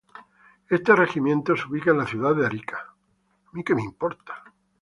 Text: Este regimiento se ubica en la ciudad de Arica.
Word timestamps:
Este 0.67 0.95
regimiento 0.95 1.55
se 1.55 1.67
ubica 1.67 1.91
en 1.91 1.99
la 1.99 2.07
ciudad 2.07 2.33
de 2.35 2.43
Arica. 2.47 2.95